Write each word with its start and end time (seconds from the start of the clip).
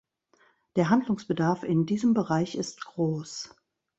Der 0.77 0.89
Handlungsbedarf 0.89 1.61
in 1.61 1.85
diesem 1.85 2.15
Bereich 2.15 2.55
ist 2.55 2.83
groß. 2.85 3.53